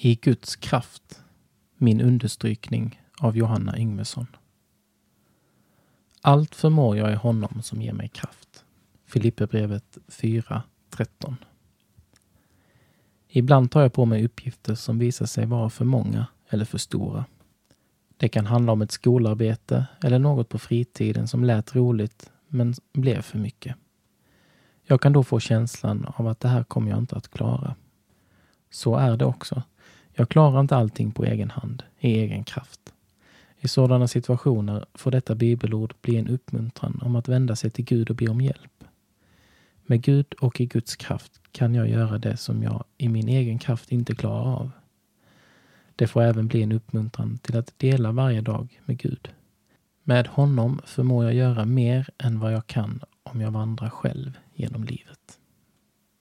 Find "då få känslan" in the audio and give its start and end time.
25.12-26.06